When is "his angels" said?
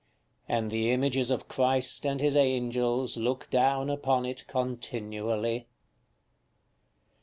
2.21-3.17